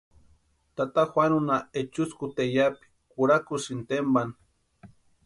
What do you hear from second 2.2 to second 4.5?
tayapi kurhakusïnti tempani.